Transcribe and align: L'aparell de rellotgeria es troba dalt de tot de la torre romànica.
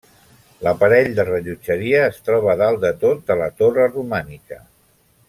L'aparell 0.67 1.09
de 1.19 1.25
rellotgeria 1.27 2.01
es 2.07 2.17
troba 2.29 2.57
dalt 2.65 2.81
de 2.89 2.93
tot 3.05 3.21
de 3.29 3.37
la 3.43 3.51
torre 3.61 3.87
romànica. 3.93 4.59